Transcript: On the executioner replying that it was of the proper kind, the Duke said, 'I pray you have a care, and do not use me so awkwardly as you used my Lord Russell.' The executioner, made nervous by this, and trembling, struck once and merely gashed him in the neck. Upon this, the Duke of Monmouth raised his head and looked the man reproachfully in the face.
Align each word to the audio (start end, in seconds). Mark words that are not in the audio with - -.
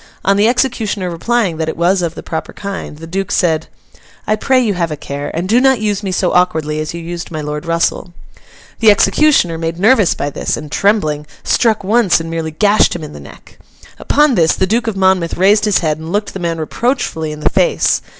On 0.25 0.35
the 0.35 0.47
executioner 0.47 1.11
replying 1.11 1.57
that 1.57 1.69
it 1.69 1.77
was 1.77 2.01
of 2.01 2.15
the 2.15 2.23
proper 2.23 2.53
kind, 2.53 2.97
the 2.97 3.05
Duke 3.05 3.29
said, 3.31 3.67
'I 4.25 4.37
pray 4.37 4.59
you 4.59 4.73
have 4.73 4.89
a 4.89 4.97
care, 4.97 5.29
and 5.35 5.47
do 5.47 5.61
not 5.61 5.79
use 5.79 6.01
me 6.01 6.11
so 6.11 6.31
awkwardly 6.33 6.79
as 6.79 6.95
you 6.95 6.99
used 6.99 7.29
my 7.29 7.39
Lord 7.39 7.67
Russell.' 7.67 8.11
The 8.79 8.89
executioner, 8.89 9.59
made 9.59 9.77
nervous 9.77 10.15
by 10.15 10.31
this, 10.31 10.57
and 10.57 10.71
trembling, 10.71 11.27
struck 11.43 11.83
once 11.83 12.19
and 12.19 12.31
merely 12.31 12.49
gashed 12.49 12.95
him 12.95 13.03
in 13.03 13.13
the 13.13 13.19
neck. 13.19 13.59
Upon 13.99 14.33
this, 14.33 14.55
the 14.55 14.65
Duke 14.65 14.87
of 14.87 14.97
Monmouth 14.97 15.37
raised 15.37 15.65
his 15.65 15.77
head 15.85 15.99
and 15.99 16.11
looked 16.11 16.33
the 16.33 16.39
man 16.39 16.57
reproachfully 16.57 17.31
in 17.31 17.41
the 17.41 17.49
face. 17.51 18.01